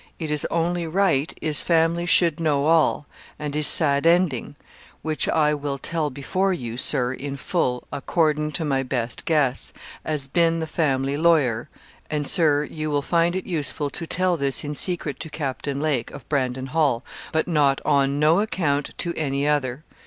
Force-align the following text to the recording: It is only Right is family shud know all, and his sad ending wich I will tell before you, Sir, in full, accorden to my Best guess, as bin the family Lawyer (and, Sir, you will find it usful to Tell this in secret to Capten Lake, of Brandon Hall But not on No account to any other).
It 0.17 0.31
is 0.31 0.47
only 0.49 0.87
Right 0.87 1.31
is 1.43 1.61
family 1.61 2.07
shud 2.07 2.39
know 2.39 2.65
all, 2.65 3.05
and 3.37 3.53
his 3.53 3.67
sad 3.67 4.07
ending 4.07 4.55
wich 5.03 5.29
I 5.29 5.53
will 5.53 5.77
tell 5.77 6.09
before 6.09 6.51
you, 6.53 6.75
Sir, 6.75 7.13
in 7.13 7.37
full, 7.37 7.87
accorden 7.93 8.51
to 8.53 8.65
my 8.65 8.81
Best 8.81 9.25
guess, 9.25 9.73
as 10.03 10.27
bin 10.27 10.59
the 10.59 10.65
family 10.65 11.17
Lawyer 11.17 11.69
(and, 12.09 12.25
Sir, 12.27 12.63
you 12.63 12.89
will 12.89 13.03
find 13.03 13.35
it 13.35 13.45
usful 13.45 13.91
to 13.91 14.07
Tell 14.07 14.37
this 14.37 14.63
in 14.63 14.73
secret 14.73 15.19
to 15.19 15.29
Capten 15.29 15.79
Lake, 15.79 16.09
of 16.09 16.27
Brandon 16.27 16.65
Hall 16.73 17.03
But 17.31 17.47
not 17.47 17.79
on 17.85 18.17
No 18.17 18.39
account 18.39 18.95
to 18.97 19.13
any 19.13 19.47
other). 19.47 19.83